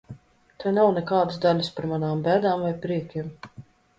[0.63, 3.29] Tai nav nekādas daļas par manām bēdām vai priekiem.